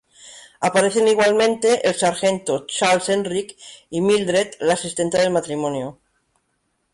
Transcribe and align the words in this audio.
Aparecen 0.59 1.07
igualmente, 1.07 1.87
el 1.87 1.93
Sargento 1.93 2.65
"Charles 2.65 3.09
Enright" 3.09 3.51
y 3.91 4.01
"Mildred", 4.01 4.55
la 4.59 4.73
asistenta 4.73 5.19
del 5.19 5.29
matrimonio. 5.29 5.99